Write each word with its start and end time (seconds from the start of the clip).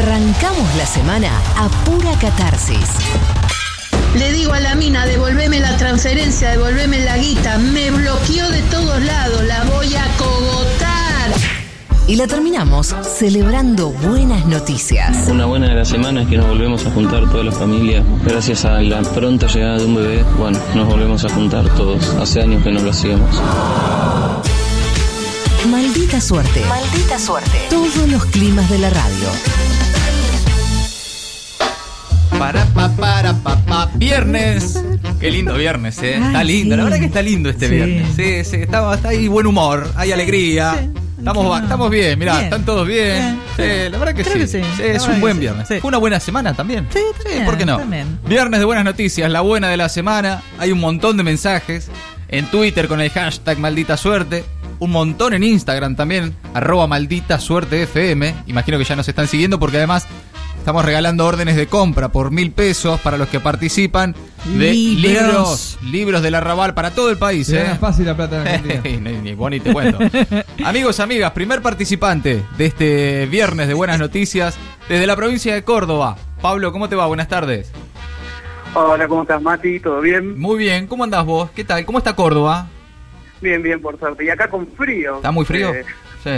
Arrancamos 0.00 0.76
la 0.76 0.86
semana 0.86 1.28
a 1.56 1.68
pura 1.84 2.12
catarsis. 2.20 2.88
Le 4.16 4.32
digo 4.32 4.52
a 4.52 4.60
la 4.60 4.76
mina, 4.76 5.04
devolveme 5.06 5.58
la 5.58 5.76
transferencia, 5.76 6.50
devolveme 6.50 7.00
la 7.00 7.16
guita. 7.16 7.58
Me 7.58 7.90
bloqueó 7.90 8.48
de 8.48 8.62
todos 8.70 9.02
lados, 9.02 9.42
la 9.42 9.64
voy 9.64 9.92
a 9.96 10.04
cogotar. 10.16 11.32
Y 12.06 12.14
la 12.14 12.28
terminamos 12.28 12.94
celebrando 13.02 13.90
buenas 13.90 14.46
noticias. 14.46 15.26
Una 15.26 15.46
buena 15.46 15.66
de 15.68 15.74
la 15.74 15.84
semana 15.84 16.22
es 16.22 16.28
que 16.28 16.36
nos 16.36 16.46
volvemos 16.46 16.86
a 16.86 16.92
juntar 16.92 17.28
toda 17.28 17.42
la 17.42 17.52
familia. 17.52 18.04
Gracias 18.24 18.64
a 18.66 18.80
la 18.80 19.02
pronta 19.02 19.48
llegada 19.48 19.78
de 19.78 19.84
un 19.84 19.96
bebé, 19.96 20.24
bueno, 20.38 20.60
nos 20.76 20.86
volvemos 20.86 21.24
a 21.24 21.28
juntar 21.30 21.68
todos. 21.74 22.08
Hace 22.20 22.42
años 22.42 22.62
que 22.62 22.70
no 22.70 22.80
lo 22.82 22.90
hacíamos. 22.90 23.42
Maldita 25.68 26.20
suerte. 26.20 26.64
Maldita 26.68 27.18
suerte. 27.18 27.66
Todos 27.68 28.08
los 28.08 28.24
climas 28.26 28.70
de 28.70 28.78
la 28.78 28.90
radio. 28.90 29.87
Para, 32.38 32.64
pa, 32.66 32.88
para, 32.90 33.34
pa, 33.34 33.56
pa. 33.64 33.90
Viernes. 33.96 34.80
Qué 35.20 35.30
lindo 35.30 35.54
viernes, 35.54 35.98
¿eh? 36.02 36.14
está 36.16 36.44
lindo. 36.44 36.76
La 36.76 36.84
verdad 36.84 36.98
que 37.00 37.06
está 37.06 37.22
lindo 37.22 37.48
este 37.50 37.68
Sí. 37.68 37.74
viernes. 37.74 38.06
Sí, 38.14 38.44
sí. 38.44 38.56
Está, 38.62 38.94
está 38.94 39.08
ahí 39.08 39.26
buen 39.28 39.46
humor, 39.46 39.90
hay 39.96 40.12
alegría. 40.12 40.88
Estamos, 41.18 41.44
no? 41.44 41.58
estamos 41.58 41.90
bien, 41.90 42.16
mirá, 42.16 42.34
Bien. 42.34 42.44
están 42.44 42.64
todos 42.64 42.86
bien. 42.86 43.36
Bien. 43.56 43.86
Sí, 43.86 43.90
la 43.90 43.98
verdad 43.98 44.14
que 44.14 44.22
Creo 44.22 44.34
sí. 44.34 44.38
que 44.60 44.64
sí. 44.76 44.82
Es 44.82 45.06
un 45.08 45.20
buen 45.20 45.40
viernes. 45.40 45.66
Fue 45.66 45.80
una 45.82 45.98
buena 45.98 46.20
semana 46.20 46.54
también. 46.54 46.86
Sí, 46.92 47.00
también, 47.22 47.44
¿por 47.44 47.58
qué 47.58 47.66
no? 47.66 47.76
también. 47.78 48.20
Viernes 48.28 48.60
de 48.60 48.64
buenas 48.64 48.84
noticias, 48.84 49.28
la 49.30 49.40
buena 49.40 49.68
de 49.68 49.76
la 49.76 49.88
semana. 49.88 50.42
Hay 50.60 50.70
un 50.70 50.78
montón 50.78 51.16
de 51.16 51.24
mensajes 51.24 51.90
en 52.28 52.46
Twitter 52.46 52.86
con 52.86 53.00
el 53.00 53.10
hashtag 53.10 53.58
maldita 53.58 53.96
suerte. 53.96 54.44
Un 54.78 54.92
montón 54.92 55.34
en 55.34 55.42
Instagram 55.42 55.96
también, 55.96 56.36
arroba 56.54 56.86
maldita 56.86 57.40
suerte 57.40 57.82
FM. 57.82 58.32
Imagino 58.46 58.78
que 58.78 58.84
ya 58.84 58.94
nos 58.94 59.08
están 59.08 59.26
siguiendo 59.26 59.58
porque 59.58 59.78
además 59.78 60.06
estamos 60.68 60.84
regalando 60.84 61.24
órdenes 61.24 61.56
de 61.56 61.66
compra 61.66 62.10
por 62.10 62.30
mil 62.30 62.52
pesos 62.52 63.00
para 63.00 63.16
los 63.16 63.28
que 63.28 63.40
participan 63.40 64.14
de 64.44 64.74
Libros. 64.74 64.98
libros, 65.02 65.78
libros 65.82 66.22
del 66.22 66.34
arrabal 66.34 66.74
para 66.74 66.90
todo 66.90 67.08
el 67.08 67.16
país. 67.16 67.46
Se 67.46 67.62
¿eh? 67.62 67.74
fácil 67.80 68.04
la 68.04 68.14
plata 68.14 68.42
en 68.42 68.48
Argentina. 68.48 69.10
ni, 69.10 69.16
ni 69.16 69.34
vos 69.34 69.50
ni 69.50 69.60
te 69.60 69.72
cuento. 69.72 69.98
Amigos, 70.66 71.00
amigas, 71.00 71.30
primer 71.30 71.62
participante 71.62 72.42
de 72.58 72.66
este 72.66 73.24
viernes 73.30 73.66
de 73.66 73.72
buenas 73.72 73.98
noticias 73.98 74.58
desde 74.90 75.06
la 75.06 75.16
provincia 75.16 75.54
de 75.54 75.64
Córdoba. 75.64 76.18
Pablo, 76.42 76.70
¿cómo 76.70 76.86
te 76.90 76.96
va? 76.96 77.06
Buenas 77.06 77.28
tardes. 77.28 77.72
Hola, 78.74 79.08
¿cómo 79.08 79.22
estás, 79.22 79.40
Mati? 79.40 79.80
¿Todo 79.80 80.02
bien? 80.02 80.38
Muy 80.38 80.58
bien, 80.58 80.86
¿cómo 80.86 81.02
andás 81.02 81.24
vos? 81.24 81.50
¿Qué 81.52 81.64
tal? 81.64 81.82
¿Cómo 81.86 81.96
está 81.96 82.14
Córdoba? 82.14 82.66
Bien, 83.40 83.62
bien, 83.62 83.80
por 83.80 83.98
suerte. 83.98 84.22
Y 84.22 84.28
acá 84.28 84.50
con 84.50 84.66
frío. 84.66 85.16
¿Está 85.16 85.30
muy 85.30 85.46
frío? 85.46 85.72
Eh, 85.72 85.86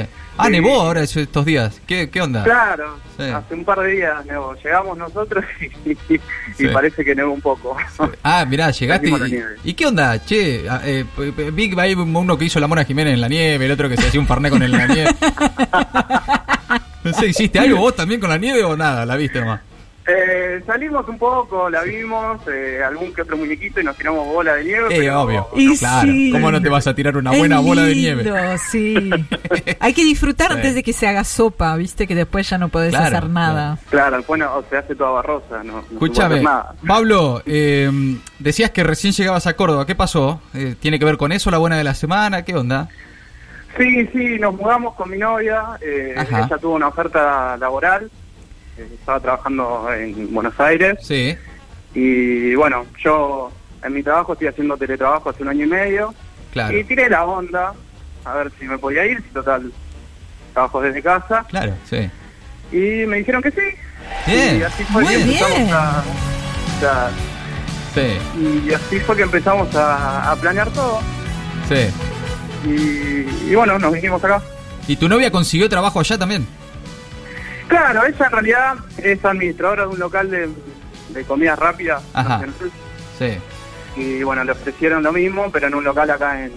Sí. 0.03 0.09
Ah, 0.39 0.47
sí. 0.47 0.53
nevó 0.53 0.81
ahora 0.81 1.03
estos 1.03 1.45
días. 1.45 1.81
¿Qué, 1.87 2.09
qué 2.09 2.23
onda? 2.23 2.43
claro, 2.45 2.97
Sí. 3.19 3.25
hace 3.25 3.55
un 3.55 3.65
par 3.65 3.81
de 3.81 3.89
días 3.91 4.25
nevó. 4.25 4.55
Llegamos 4.55 4.97
nosotros 4.97 5.45
y, 5.85 5.91
y 5.93 6.21
Sí. 6.57 6.69
parece 6.73 7.05
que 7.05 7.15
nevó 7.15 7.33
un 7.33 7.41
poco. 7.43 7.77
Ah, 8.23 8.45
mirá, 8.49 8.71
llegaste 8.73 9.09
y, 9.09 9.13
nieve. 9.13 9.57
¿y 9.65 9.75
qué 9.75 9.87
onda? 9.87 10.25
Che, 10.25 10.65
ah, 10.69 10.81
eh, 10.85 11.05
vi 11.53 11.71
que 11.71 11.81
hay 11.81 11.95
uno 11.95 12.39
que 12.39 12.45
hizo 12.47 12.59
la 12.61 12.67
Mona 12.69 12.85
Jiménez 12.85 13.15
en 13.15 13.21
la 13.21 13.29
nieve, 13.29 13.67
el 13.67 13.73
otro 13.73 13.89
que 13.89 13.97
se 13.97 14.07
hacía 14.09 14.21
un 14.21 14.27
farné 14.27 14.49
con 14.51 14.63
el- 14.63 14.73
la 14.73 14.87
nieve. 14.87 15.11
No 17.03 17.15
sé, 17.15 17.29
¿hiciste 17.29 17.59
algo 17.59 17.79
vos 17.79 17.97
también 17.97 18.21
con 18.21 18.29
la 18.29 18.37
nieve 18.37 18.63
o 18.63 18.77
nada? 18.77 19.07
¿La 19.07 19.17
viste 19.17 19.41
nomás? 19.41 19.61
Eh, 20.13 20.63
salimos 20.67 21.07
un 21.09 21.19
poco, 21.19 21.71
la 21.71 21.83
vimos, 21.83 22.41
eh, 22.49 22.81
algún 22.85 23.13
que 23.15 23.23
otro 23.23 23.37
muñequito 23.37 23.81
y 23.81 23.85
nos 23.85 23.97
tiramos 23.97 24.27
bola 24.27 24.55
de 24.55 24.65
nieve. 24.65 24.87
Eh, 24.91 24.99
pero- 25.01 25.21
obvio. 25.23 25.49
Y 25.55 25.79
claro, 25.79 26.09
sí. 26.11 26.31
¿cómo 26.33 26.51
no 26.51 26.61
te 26.61 26.69
vas 26.69 26.87
a 26.87 26.95
tirar 26.95 27.17
una 27.17 27.31
buena 27.31 27.61
bola 27.61 27.83
de 27.85 27.95
nieve? 27.95 28.33
Sí. 28.71 28.95
Hay 29.81 29.93
que 29.93 30.03
disfrutar 30.05 30.49
Sí. 30.49 30.55
antes 30.55 30.75
de 30.75 30.83
que 30.83 30.93
se 30.93 31.07
haga 31.07 31.23
sopa, 31.25 31.77
viste 31.77 32.07
que 32.07 32.15
después 32.15 32.49
ya 32.49 32.59
no 32.59 32.69
podés 32.71 32.91
Claro, 32.91 33.17
hacer 33.19 33.31
nada. 33.31 33.79
Claro, 33.91 34.23
bueno, 34.27 34.51
o 34.57 34.65
se 34.69 34.77
hace 34.79 34.95
toda 34.95 35.11
barrosa, 35.11 35.63
no, 35.63 35.75
no 35.75 35.85
Escúchame. 35.93 36.43
Pablo, 36.87 37.43
eh, 37.47 37.91
decías 38.39 38.71
que 38.71 38.83
recién 38.83 39.13
llegabas 39.13 39.47
a 39.47 39.55
Córdoba. 39.55 39.87
¿Qué 39.87 39.95
pasó? 39.95 40.41
Eh, 40.55 40.75
¿Tiene 40.81 40.99
que 40.99 41.05
ver 41.05 41.17
con 41.19 41.31
eso, 41.33 41.51
la 41.51 41.59
buena 41.59 41.77
de 41.77 41.85
la 41.85 41.95
semana? 41.95 42.45
¿Qué 42.45 42.55
onda? 42.57 42.89
Sí, 43.79 44.07
sí, 44.13 44.39
nos 44.41 44.55
mudamos 44.55 44.95
con 44.97 45.09
mi 45.11 45.19
novia. 45.19 45.63
eh, 45.81 46.15
ella 46.17 46.59
tuvo 46.61 46.75
una 46.75 46.89
oferta 46.89 47.57
laboral. 47.57 48.11
Estaba 48.95 49.21
trabajando 49.21 49.89
en 49.93 50.33
Buenos 50.35 50.59
Aires. 50.61 50.99
Sí, 51.03 51.37
Y 51.95 52.55
bueno, 52.55 52.87
yo 53.03 53.51
en 53.85 53.93
mi 53.95 54.03
trabajo 54.03 54.33
estoy 54.35 54.49
haciendo 54.49 54.77
teletrabajo 54.77 55.31
hace 55.31 55.43
un 55.43 55.49
año 55.49 55.65
y 55.65 55.69
medio. 55.69 56.15
claro. 56.53 56.77
Y 56.77 56.85
tiré 56.85 57.09
la 57.11 57.25
onda 57.25 57.73
a 58.25 58.35
ver 58.35 58.53
si 58.59 58.67
me 58.67 58.79
podía 58.79 59.07
ir, 59.07 59.23
si 59.23 59.29
total 59.31 59.73
trabajo 60.53 60.81
desde 60.81 61.03
casa. 61.03 61.45
Claro, 61.49 61.75
sí. 61.89 62.11
Y 62.73 63.07
me 63.07 63.19
dijeron 63.19 63.43
que 63.43 63.51
sí. 63.51 63.61
Bien, 64.27 64.61
Y 64.61 64.63
así 64.63 64.85
fue 64.85 65.03
muy 65.03 65.15
que 65.15 65.21
empezamos 65.23 65.57
bien. 65.59 65.71
a, 65.73 65.99
a- 66.01 67.11
Sí, 67.95 68.67
y 68.69 68.73
así 68.73 69.01
fue 69.01 69.17
que 69.17 69.23
empezamos 69.23 69.75
a, 69.75 70.31
a 70.31 70.37
planear 70.37 70.71
todo. 70.71 71.01
sí. 71.69 71.89
Y, 72.65 73.51
y 73.51 73.55
bueno, 73.55 73.79
nos 73.79 73.93
vinimos 73.93 74.23
acá. 74.23 74.41
¿Y 74.87 74.95
tu 74.97 75.09
novia 75.09 75.31
consiguió 75.31 75.69
trabajo 75.69 75.99
allá 75.99 76.19
también? 76.19 76.47
Claro, 77.71 78.05
ella 78.05 78.27
en 78.27 78.33
realidad 78.33 78.75
es 78.99 79.25
administradora 79.25 79.83
de 79.83 79.89
un 79.89 79.99
local 80.01 80.29
de, 80.29 80.49
de 81.11 81.25
comida 81.25 81.55
rápida. 81.55 82.03
Ajá. 82.13 82.43
Sí. 83.17 83.39
Y 83.97 84.23
bueno, 84.25 84.43
le 84.45 84.53
ofrecieron 84.53 85.03
lo 85.05 85.13
mismo, 85.13 85.51
pero 85.53 85.69
en 85.69 85.75
un 85.77 85.85
local 85.85 86.11
acá 86.11 86.45
en, 86.45 86.53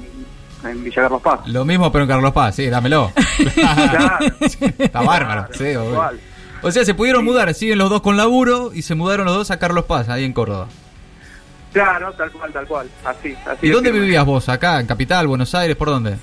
en 0.65 0.83
Villa 0.83 1.03
Carlos 1.03 1.21
Paz. 1.21 1.41
Lo 1.45 1.65
mismo, 1.65 1.91
pero 1.91 2.05
en 2.05 2.09
Carlos 2.09 2.31
Paz, 2.33 2.55
sí, 2.55 2.67
dámelo. 2.67 3.11
Claro. 3.53 4.25
Está 4.79 5.01
bárbaro, 5.01 5.47
Claro, 5.47 5.53
sí, 5.53 5.75
obvio. 5.75 6.11
O 6.63 6.71
sea, 6.71 6.83
se 6.83 6.93
pudieron 6.95 7.23
mudar, 7.25 7.53
siguen 7.53 7.77
los 7.77 7.89
dos 7.91 8.01
con 8.01 8.17
laburo 8.17 8.71
y 8.73 8.81
se 8.81 8.95
mudaron 8.95 9.25
los 9.25 9.35
dos 9.35 9.51
a 9.51 9.59
Carlos 9.59 9.85
Paz, 9.85 10.09
ahí 10.09 10.23
en 10.23 10.33
Córdoba. 10.33 10.67
Claro, 11.73 12.11
tal 12.13 12.31
cual, 12.31 12.51
tal 12.53 12.65
cual. 12.67 12.89
Así, 13.05 13.35
así. 13.45 13.59
¿Y 13.65 13.67
de 13.67 13.73
dónde 13.75 13.89
firme. 13.91 14.05
vivías 14.05 14.25
vos? 14.25 14.47
¿Acá, 14.49 14.79
en 14.79 14.87
Capital, 14.87 15.27
Buenos 15.27 15.53
Aires? 15.53 15.75
¿Por 15.75 15.89
dónde? 15.89 16.17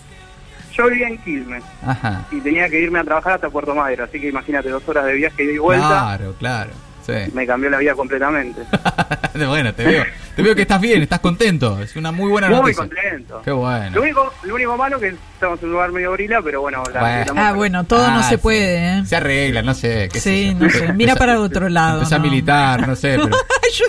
Yo 0.72 0.88
vivía 0.88 1.08
en 1.08 1.18
Quilmes 1.18 1.64
Ajá. 1.84 2.24
y 2.30 2.40
tenía 2.40 2.68
que 2.68 2.80
irme 2.80 2.98
a 3.00 3.04
trabajar 3.04 3.34
hasta 3.34 3.50
Puerto 3.50 3.74
Madero, 3.74 4.04
así 4.04 4.20
que 4.20 4.28
imagínate, 4.28 4.68
dos 4.68 4.86
horas 4.88 5.04
de 5.06 5.14
viaje 5.14 5.44
y 5.44 5.58
vuelta. 5.58 5.86
Claro, 5.88 6.34
claro. 6.38 6.70
Sí. 7.04 7.12
Me 7.34 7.46
cambió 7.46 7.70
la 7.70 7.78
vida 7.78 7.94
completamente. 7.94 8.60
bueno, 9.46 9.72
te 9.74 9.84
veo. 9.84 10.04
Te 10.36 10.42
veo 10.42 10.54
que 10.54 10.62
estás 10.62 10.80
bien, 10.80 11.02
estás 11.02 11.20
contento. 11.20 11.80
Es 11.80 11.96
una 11.96 12.12
muy 12.12 12.30
buena 12.30 12.48
Muy 12.48 12.58
noticia. 12.58 12.82
contento. 12.84 13.42
Qué 13.42 13.50
bueno. 13.50 13.90
Lo 13.94 14.02
único, 14.02 14.32
lo 14.44 14.54
único 14.54 14.76
malo 14.76 15.00
que 15.00 15.14
estamos 15.40 15.58
en 15.60 15.66
un 15.66 15.72
lugar 15.72 15.90
medio 15.92 16.10
gorila, 16.10 16.42
pero 16.42 16.60
bueno, 16.60 16.82
la 16.92 17.00
Bueno. 17.00 17.32
Ah, 17.36 17.52
bueno, 17.52 17.84
todo 17.84 18.06
no 18.10 18.18
Ah, 18.20 18.22
se 18.24 18.34
sí. 18.34 18.36
puede, 18.36 18.98
¿eh? 18.98 19.02
Se 19.06 19.16
arregla, 19.16 19.62
no 19.62 19.72
sé. 19.72 20.08
qué 20.12 20.20
Sí, 20.20 20.54
no 20.54 20.68
sé. 20.68 20.92
Mira 20.92 21.16
para 21.16 21.40
otro 21.40 21.68
lado. 21.70 21.98
Empezá 21.98 22.16
a 22.16 22.18
¿no? 22.18 22.24
militar, 22.24 22.86
no 22.86 22.94
sé. 22.94 23.16
Pero... 23.18 23.30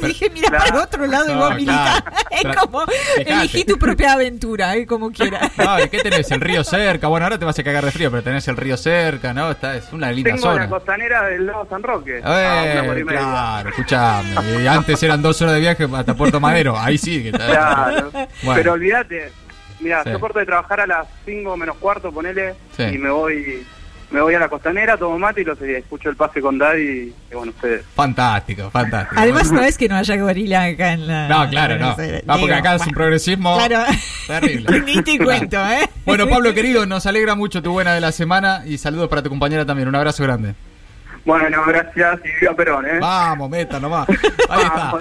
Yo 0.02 0.08
dije, 0.08 0.30
mira 0.30 0.48
Claro. 0.50 0.66
para 0.70 0.84
otro 0.84 1.08
lado 1.08 1.26
y 1.30 1.34
No, 1.34 1.40
vos 1.40 1.56
militar. 1.56 2.04
claro. 2.04 2.22
Es 2.32 2.56
como, 2.56 2.82
Fijate. 2.88 3.34
elegí 3.34 3.66
tu 3.66 3.78
propia 3.78 4.14
aventura, 4.14 4.76
¿eh? 4.76 4.86
como 4.86 5.12
quieras. 5.12 5.52
No, 5.58 5.80
¿y 5.84 5.90
¿qué 5.90 6.00
tenés? 6.00 6.32
El 6.32 6.40
río 6.42 6.64
cerca. 6.64 7.08
Bueno, 7.08 7.26
ahora 7.26 7.38
te 7.38 7.46
vas 7.46 7.58
a 7.60 7.64
cagar 7.64 7.84
de 7.84 7.92
frío, 7.92 8.10
pero 8.10 8.24
tenés 8.24 8.48
el 8.48 8.56
río 8.58 8.78
cerca, 8.78 9.34
¿no? 9.34 9.52
Está, 9.52 9.76
es 9.76 9.92
una 9.92 10.12
linda 10.12 10.30
Tengo 10.32 10.42
zona. 10.44 10.64
la 10.64 10.70
costanera 10.70 11.24
del 11.26 11.46
lago 11.48 11.68
San 11.70 11.84
Roque. 11.84 12.20
Eh, 12.20 12.24
a 12.24 12.82
una 12.82 12.92
hora 12.92 13.00
y 13.00 13.04
media. 13.04 13.20
claro, 13.20 13.70
escuchame. 13.70 14.64
Y 14.64 14.68
antes 14.68 15.04
eran 15.04 15.22
dos 15.22 15.42
horas 15.42 15.56
de 15.56 15.60
viaje 15.62 15.88
hasta 15.94 16.14
Puerto 16.16 16.40
Madero. 16.40 16.80
Ahí 16.80 16.98
sí 16.98 17.22
que 17.24 17.30
está. 17.30 17.46
Claro. 17.48 18.12
Bueno. 18.14 18.56
Pero 18.56 18.74
olvídate, 18.74 19.32
mira, 19.81 20.03
Sí. 20.03 20.12
yo 20.12 20.19
corto 20.19 20.40
de 20.40 20.46
trabajar 20.46 20.80
a 20.81 20.88
las 20.88 21.08
5 21.25 21.56
menos 21.58 21.78
cuarto, 21.78 22.12
ponele, 22.12 22.53
Sí. 22.75 22.84
y 22.84 22.97
me 22.97 23.09
voy 23.09 23.64
me 24.12 24.19
voy 24.19 24.34
a 24.36 24.40
la 24.40 24.50
costanera, 24.50 24.97
tomo 24.97 25.18
mate 25.18 25.40
y 25.40 25.46
los 25.46 25.62
escucho 25.62 26.09
el 26.09 26.18
pase 26.18 26.42
con 26.42 26.58
Daddy 26.58 27.14
y, 27.31 27.34
bueno, 27.34 27.53
ustedes. 27.56 27.86
Fantástico, 27.96 28.70
fantástico. 28.70 29.16
Además, 29.18 29.53
no 29.53 29.62
es 29.62 29.78
que 29.78 29.88
no 29.88 29.96
haya 29.96 30.18
gorila 30.18 30.66
acá 30.66 30.91
en 30.91 31.08
la. 31.08 31.30
No, 31.30 31.50
claro, 31.50 31.78
no. 31.80 31.96
No, 32.25 32.38
porque 32.41 32.53
acá 32.53 32.75
es 32.75 32.86
un 32.86 32.91
progresismo 32.91 33.56
Claro. 33.58 33.86
terrible. 34.28 34.81
Ni 34.86 35.02
te 35.02 35.18
cuento, 35.18 35.56
¿eh? 35.66 35.90
Bueno, 36.06 36.28
Pablo 36.28 36.53
querido, 36.53 36.86
nos 36.86 37.06
alegra 37.06 37.36
mucho 37.36 37.62
tu 37.64 37.72
buena 37.72 37.94
de 37.94 38.02
la 38.02 38.12
semana 38.12 38.64
y 38.66 38.78
saludos 38.78 39.08
para 39.08 39.24
tu 39.24 39.30
compañera 39.30 39.66
también. 39.66 39.88
Un 39.88 39.96
abrazo 39.96 40.24
grande. 40.24 40.56
Bueno, 41.24 41.62
gracias 41.68 42.20
y 42.26 42.40
viva 42.41 42.56
Perón, 42.56 42.85
¿eh? 42.85 43.00
Vamos, 43.00 43.50
meta 43.50 43.79
nomás. 43.79 44.08
Ahí 44.50 44.64
está. 44.64 44.94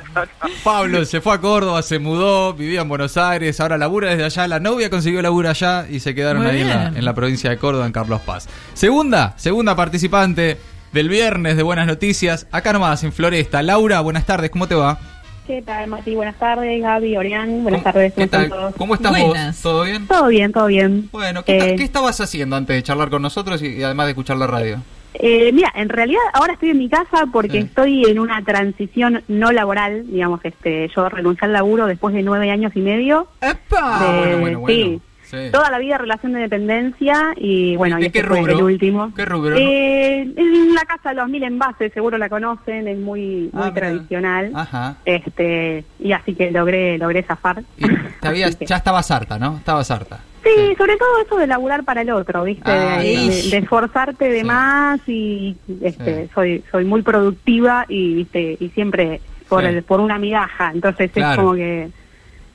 Pablo 0.62 1.04
se 1.06 1.20
fue 1.20 1.34
a 1.34 1.38
Córdoba, 1.40 1.80
se 1.82 1.98
mudó, 1.98 2.52
vivía 2.52 2.82
en 2.82 2.88
Buenos 2.88 3.16
Aires, 3.16 3.58
ahora 3.60 3.78
labura 3.78 4.10
desde 4.10 4.24
allá. 4.24 4.46
La 4.48 4.60
novia 4.60 4.90
consiguió 4.90 5.22
laburo 5.22 5.48
allá 5.48 5.86
y 5.88 6.00
se 6.00 6.14
quedaron 6.14 6.42
Muy 6.42 6.50
ahí 6.52 6.60
en 6.60 6.68
la, 6.68 6.86
en 6.88 7.04
la 7.04 7.14
provincia 7.14 7.48
de 7.48 7.56
Córdoba, 7.56 7.86
en 7.86 7.92
Carlos 7.92 8.20
Paz. 8.20 8.48
Segunda, 8.74 9.32
segunda 9.36 9.74
participante 9.76 10.58
del 10.92 11.08
viernes 11.08 11.56
de 11.56 11.62
Buenas 11.62 11.86
Noticias, 11.86 12.46
acá 12.52 12.72
nomás 12.74 13.02
en 13.04 13.12
Floresta. 13.12 13.62
Laura, 13.62 14.00
buenas 14.00 14.26
tardes, 14.26 14.50
¿cómo 14.50 14.68
te 14.68 14.74
va? 14.74 14.98
¿Qué 15.46 15.62
tal, 15.62 15.88
Mati? 15.88 16.14
Buenas 16.14 16.36
tardes, 16.38 16.80
Gaby, 16.82 17.16
Orián. 17.16 17.62
Buenas 17.62 17.82
tardes, 17.82 18.12
¿Qué 18.12 18.14
¿cómo 18.14 18.24
están 18.26 18.40
tal? 18.42 18.50
todos? 18.50 18.74
¿Cómo 18.76 18.94
estás 18.94 19.10
Buenas. 19.10 19.46
vos? 19.56 19.62
¿Todo 19.62 19.82
bien? 19.84 20.06
Todo 20.06 20.26
bien, 20.28 20.52
todo 20.52 20.66
bien. 20.66 21.08
Bueno, 21.10 21.42
¿qué, 21.44 21.58
ta- 21.58 21.66
Eh, 21.66 21.76
qué 21.76 21.82
estabas 21.82 22.20
haciendo 22.20 22.56
antes 22.56 22.76
de 22.76 22.82
charlar 22.82 23.08
con 23.10 23.22
nosotros 23.22 23.62
y, 23.62 23.68
y 23.68 23.82
además 23.82 24.06
de 24.06 24.10
escuchar 24.10 24.36
la 24.36 24.46
radio? 24.46 24.82
Eh, 25.14 25.50
mira, 25.52 25.72
en 25.74 25.88
realidad 25.88 26.20
ahora 26.32 26.52
estoy 26.54 26.70
en 26.70 26.78
mi 26.78 26.88
casa 26.88 27.26
porque 27.32 27.52
Sí. 27.62 27.66
estoy 27.66 28.04
en 28.04 28.18
una 28.18 28.42
transición 28.42 29.22
no 29.28 29.52
laboral, 29.52 30.06
digamos, 30.10 30.40
este, 30.44 30.88
yo 30.94 31.08
renuncié 31.08 31.46
al 31.46 31.52
laburo 31.52 31.86
después 31.86 32.14
de 32.14 32.22
nueve 32.22 32.50
años 32.50 32.72
y 32.74 32.80
medio. 32.80 33.28
¡Epa! 33.40 33.78
Ah, 33.80 34.04
de- 34.04 34.18
bueno, 34.20 34.38
bueno, 34.40 34.60
bueno. 34.60 35.00
Sí, 35.22 35.36
toda 35.52 35.70
la 35.70 35.78
vida 35.78 35.96
relación 35.96 36.32
de 36.32 36.40
dependencia 36.40 37.34
y 37.36 37.76
bueno, 37.76 37.98
¿De 37.98 38.06
y 38.06 38.10
qué 38.10 38.18
este 38.18 38.28
fue 38.28 38.38
rubro? 38.40 38.52
el 38.58 38.62
último. 38.64 39.12
¿Qué 39.14 39.24
rubro? 39.24 39.54
Eh, 39.56 40.22
en 40.22 40.74
la 40.74 40.80
casa 40.82 41.10
de 41.10 41.14
los 41.14 41.28
mil 41.28 41.44
envases, 41.44 41.92
seguro 41.92 42.18
la 42.18 42.28
conocen, 42.28 42.88
es 42.88 42.98
muy 42.98 43.48
muy 43.52 43.62
Ah, 43.68 43.72
tradicional. 43.72 44.50
Ajá. 44.52 44.96
Este, 45.04 45.84
y 46.00 46.10
así 46.10 46.34
que 46.34 46.50
logré 46.50 46.98
logré 46.98 47.22
zafar. 47.22 47.62
Y 47.78 47.84
te 48.20 48.26
habías- 48.26 48.48
Así 48.50 48.58
que- 48.58 48.66
ya 48.66 48.76
estabas 48.78 49.08
harta, 49.12 49.38
¿no? 49.38 49.58
Estabas 49.58 49.88
harta. 49.92 50.18
Sí, 50.42 50.74
sobre 50.78 50.96
todo 50.96 51.08
eso 51.24 51.36
de 51.36 51.46
laburar 51.46 51.84
para 51.84 52.00
el 52.02 52.10
otro, 52.10 52.44
¿viste? 52.44 52.70
Ah, 52.70 52.98
de, 52.98 53.04
de- 53.08 53.48
de 53.50 53.56
esforzarte 53.58 54.28
de 54.30 54.40
Sí. 54.40 54.44
más 54.46 55.00
y 55.06 55.56
este, 55.82 56.24
Sí. 56.24 56.30
soy 56.34 56.64
soy 56.70 56.84
muy 56.84 57.02
productiva 57.02 57.84
y 57.88 58.14
viste 58.14 58.56
y 58.58 58.68
siempre 58.70 59.20
por 59.48 59.62
Sí. 59.62 59.68
el 59.68 59.82
por 59.82 60.00
una 60.00 60.18
migaja, 60.18 60.70
entonces 60.72 61.10
Claro. 61.12 61.30
es 61.32 61.36
como 61.36 61.54
que 61.54 61.90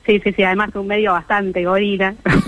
sí, 0.06 0.20
sí, 0.24 0.32
sí, 0.32 0.42
además 0.42 0.74
un 0.74 0.86
medio 0.86 1.12
bastante 1.12 1.64
gorila. 1.64 2.14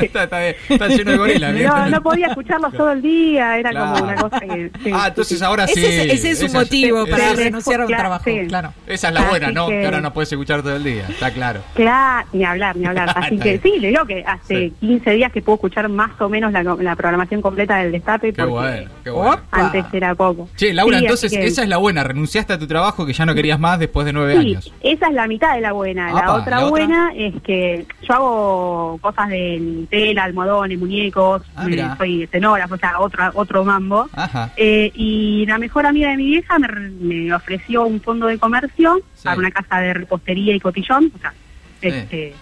Está, 0.00 0.24
está 0.24 0.38
bien, 0.40 0.56
está 0.68 0.88
lleno 0.88 1.10
de 1.12 1.16
gorilas. 1.18 1.54
no, 1.54 1.86
no 1.90 2.02
podía 2.02 2.26
escucharlos 2.28 2.72
todo 2.74 2.92
el 2.92 3.02
día, 3.02 3.58
era 3.58 3.70
Claro. 3.70 3.92
como 3.92 4.04
una 4.04 4.14
cosa 4.16 4.40
que... 4.40 4.70
sí, 4.82 4.90
Ah, 4.92 5.06
entonces 5.08 5.42
ahora 5.42 5.66
sí. 5.66 5.80
Ese, 5.84 6.04
es, 6.06 6.12
ese 6.14 6.30
es 6.32 6.40
un 6.40 6.46
esa 6.46 6.58
motivo 6.60 7.04
esa- 7.04 7.16
para 7.16 7.32
renunciar 7.34 7.80
a 7.80 7.82
un 7.84 7.88
claro, 7.88 8.02
trabajo, 8.02 8.24
sí. 8.24 8.40
claro. 8.48 8.72
Esa 8.86 9.08
es 9.08 9.14
la 9.14 9.28
buena, 9.28 9.50
¿no? 9.50 9.68
Que... 9.68 9.80
que- 9.80 9.84
ahora 9.86 10.00
no 10.00 10.12
puedes 10.12 10.30
escuchar 10.32 10.62
todo 10.62 10.76
el 10.76 10.84
día, 10.84 11.04
está 11.08 11.30
claro. 11.32 11.60
Claro, 11.74 12.26
ni 12.32 12.44
hablar, 12.44 12.76
ni 12.76 12.86
hablar. 12.86 13.12
Así 13.16 13.38
que 13.38 13.58
bien. 13.58 13.62
sí, 13.62 13.78
le 13.80 13.88
digo 13.88 14.04
que 14.06 14.24
hace 14.26 14.46
Sí. 14.68 14.72
15 14.80 15.10
días 15.12 15.32
que 15.32 15.42
puedo 15.42 15.56
escuchar 15.56 15.88
más 15.88 16.10
o 16.20 16.28
menos 16.28 16.52
la, 16.52 16.62
la 16.62 16.96
programación 16.96 17.42
completa 17.42 17.76
del 17.76 17.92
Destape. 17.92 18.32
Qué 18.32 18.42
porque 18.42 18.50
bueno, 18.52 18.90
qué 19.04 19.10
bueno. 19.10 19.30
Opa. 19.32 19.42
Antes 19.50 19.84
era 19.92 20.14
poco. 20.14 20.48
Che, 20.56 20.72
Laura, 20.72 20.98
Sí, 20.98 21.04
entonces 21.04 21.32
que- 21.32 21.46
esa 21.46 21.62
es 21.62 21.68
la 21.68 21.76
buena. 21.78 22.04
Renunciaste 22.04 22.52
a 22.52 22.58
tu 22.58 22.66
trabajo 22.66 23.04
que 23.06 23.12
ya 23.12 23.26
no 23.26 23.34
querías 23.34 23.58
más 23.58 23.78
después 23.78 24.06
de 24.06 24.12
nueve 24.12 24.34
Sí, 24.40 24.50
años. 24.50 24.72
esa 24.82 25.08
es 25.08 25.14
la 25.14 25.26
mitad 25.26 25.54
de 25.54 25.60
la 25.60 25.72
buena. 25.72 26.12
La 26.12 26.34
otra 26.34 26.58
¿la 26.60 26.66
otra? 26.66 26.68
buena 26.68 27.12
es 27.16 27.34
que 27.42 27.86
yo 28.02 28.14
hago 28.14 28.98
cosas 29.00 29.28
de 29.28 29.45
tela, 29.90 30.24
almohadones, 30.24 30.78
muñecos, 30.78 31.42
Ah, 31.54 31.64
eh, 31.64 31.68
mirá. 31.68 31.96
soy 31.96 32.22
escenógrafo, 32.24 32.74
o 32.74 32.78
sea, 32.78 33.00
otro, 33.00 33.24
otro 33.34 33.64
mambo. 33.64 34.08
Ajá. 34.14 34.52
Eh, 34.56 34.90
y 34.94 35.44
la 35.46 35.58
mejor 35.58 35.86
amiga 35.86 36.10
de 36.10 36.16
mi 36.16 36.26
vieja 36.26 36.58
me, 36.58 36.68
me 37.00 37.34
ofreció 37.34 37.84
un 37.86 38.00
fondo 38.00 38.26
de 38.26 38.38
comercio 38.38 39.00
Sí. 39.14 39.24
para 39.24 39.38
una 39.38 39.50
casa 39.50 39.78
de 39.80 39.94
repostería 39.94 40.54
y 40.54 40.60
cotillón, 40.60 41.12
o 41.14 41.18
sea, 41.18 41.32
Sí. 41.80 41.88
este, 41.88 42.34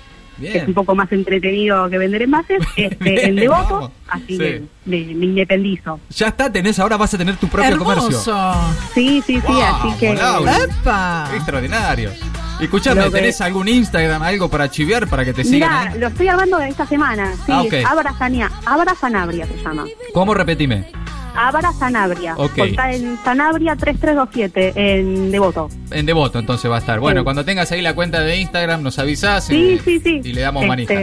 es 0.42 0.66
un 0.66 0.74
poco 0.74 0.94
más 0.96 1.10
entretenido 1.12 1.88
que 1.88 1.96
vender 1.98 2.22
envases, 2.22 2.58
este, 2.76 2.96
Bien, 3.10 3.28
en 3.30 3.36
devoto, 3.36 3.74
vamos. 3.74 3.90
así 4.08 4.26
Sí. 4.36 4.38
que 4.38 4.62
me, 4.86 4.96
me 5.14 5.26
independizo. 5.26 6.00
Ya 6.10 6.28
está, 6.28 6.50
tenés, 6.50 6.78
ahora 6.78 6.96
vas 6.96 7.14
a 7.14 7.18
tener 7.18 7.36
tu 7.36 7.46
propio 7.48 7.78
comercio. 7.78 8.08
Hermoso. 8.08 8.54
Sí, 8.94 9.22
sí, 9.26 9.40
sí, 9.40 9.46
Wow, 9.46 9.62
así 9.62 9.98
que... 10.00 10.10
Extraordinario. 11.36 12.10
Escuchame, 12.60 13.04
que- 13.04 13.10
¿tenés 13.10 13.40
algún 13.40 13.68
Instagram, 13.68 14.22
algo 14.22 14.48
para 14.48 14.70
chiviar 14.70 15.08
para 15.08 15.24
que 15.24 15.32
te 15.32 15.44
sigan? 15.44 15.68
Mirá, 15.70 15.92
ahí? 15.92 15.98
lo 15.98 16.06
estoy 16.08 16.28
hablando 16.28 16.58
de 16.58 16.68
esta 16.68 16.86
semana. 16.86 17.32
Sí, 17.46 17.52
Ah, 17.52 17.62
ok. 17.62 17.74
Abra 17.86 18.14
Abra 18.66 18.94
Sanabria 18.94 19.46
se 19.46 19.56
llama. 19.62 19.84
¿Cómo 20.12 20.34
repetime? 20.34 20.86
Abra 21.36 21.72
Sanabria. 21.72 22.34
Ok. 22.36 22.58
Está 22.58 22.92
en 22.92 23.18
Sanabria 23.24 23.74
3327, 23.74 24.72
en 24.76 25.32
Devoto. 25.32 25.68
En 25.90 26.06
Devoto, 26.06 26.38
entonces 26.38 26.70
va 26.70 26.76
a 26.76 26.78
estar. 26.78 27.00
Bueno, 27.00 27.20
Sí. 27.20 27.24
cuando 27.24 27.44
tengas 27.44 27.72
ahí 27.72 27.82
la 27.82 27.94
cuenta 27.94 28.20
de 28.20 28.36
Instagram, 28.38 28.82
nos 28.82 28.98
avisás 29.00 29.44
Sí, 29.46 29.54
y, 29.74 29.78
sí, 29.80 30.00
sí. 30.00 30.20
y 30.22 30.32
le 30.32 30.40
damos 30.42 30.64
manija. 30.64 30.94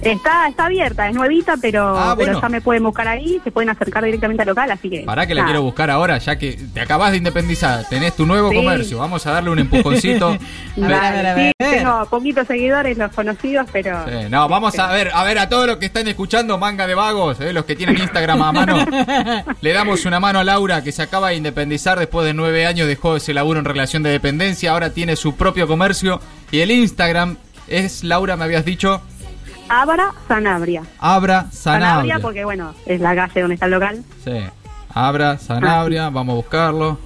Está, 0.00 0.46
está 0.48 0.66
abierta, 0.66 1.08
es 1.08 1.14
nuevita, 1.14 1.56
pero, 1.60 1.88
Ah, 1.98 2.14
pero 2.16 2.28
bueno. 2.32 2.40
ya 2.42 2.48
me 2.48 2.60
pueden 2.60 2.82
buscar 2.84 3.08
ahí, 3.08 3.40
se 3.42 3.50
pueden 3.50 3.68
acercar 3.70 4.04
directamente 4.04 4.42
al 4.42 4.48
local, 4.48 4.70
así 4.70 4.88
que... 4.88 5.00
Pará 5.00 5.26
que 5.26 5.34
la 5.34 5.44
quiero 5.44 5.62
buscar 5.62 5.90
ahora, 5.90 6.18
ya 6.18 6.38
que 6.38 6.58
te 6.72 6.80
acabas 6.80 7.10
de 7.10 7.18
independizar, 7.18 7.84
tenés 7.88 8.14
tu 8.14 8.24
nuevo 8.24 8.50
Sí. 8.50 8.56
comercio, 8.56 8.98
vamos 8.98 9.26
a 9.26 9.32
darle 9.32 9.50
un 9.50 9.58
empujoncito. 9.58 10.38
Dale, 10.76 10.94
A 10.94 11.10
ver, 11.10 11.26
a 11.26 11.34
sí, 11.34 11.40
ver. 11.40 11.52
tengo 11.58 12.06
poquitos 12.06 12.46
seguidores, 12.46 12.96
los 12.96 13.12
conocidos, 13.12 13.66
pero... 13.72 14.04
Sí, 14.06 14.28
no, 14.30 14.48
vamos 14.48 14.78
a 14.78 14.92
ver, 14.92 15.10
a 15.12 15.24
ver 15.24 15.38
a 15.38 15.48
todos 15.48 15.66
los 15.66 15.76
que 15.78 15.86
están 15.86 16.06
escuchando 16.06 16.58
manga 16.58 16.86
de 16.86 16.94
vagos, 16.94 17.40
eh, 17.40 17.52
los 17.52 17.64
que 17.64 17.74
tienen 17.74 17.98
Instagram 17.98 18.40
a 18.42 18.52
mano, 18.52 18.76
le 19.60 19.72
damos 19.72 20.04
una 20.06 20.20
mano 20.20 20.38
a 20.38 20.44
Laura 20.44 20.82
que 20.82 20.92
se 20.92 21.02
acaba 21.02 21.30
de 21.30 21.34
independizar 21.36 21.98
después 21.98 22.24
de 22.24 22.34
nueve 22.34 22.66
años, 22.66 22.86
dejó 22.86 23.16
ese 23.16 23.34
laburo 23.34 23.58
en 23.58 23.64
relación 23.64 24.02
de 24.04 24.10
dependencia, 24.10 24.70
ahora 24.72 24.90
tiene 24.90 25.16
su 25.16 25.34
propio 25.34 25.66
comercio 25.66 26.20
y 26.52 26.60
el 26.60 26.70
Instagram 26.70 27.36
es, 27.66 28.02
Laura, 28.04 28.36
me 28.36 28.44
habías 28.44 28.64
dicho, 28.64 29.02
Abra 29.68 30.14
Sanabria. 30.26 30.82
Abra 30.98 31.46
Sanabria. 31.50 31.88
Sanabria 31.88 32.18
porque, 32.20 32.44
bueno, 32.44 32.74
es 32.86 33.00
la 33.00 33.14
calle 33.14 33.40
donde 33.40 33.54
está 33.54 33.66
el 33.66 33.72
local. 33.72 34.04
Sí, 34.24 34.40
Abra 34.94 35.38
Sanabria, 35.38 36.10
vamos 36.10 36.32
a 36.32 36.36
buscarlo. 36.36 36.98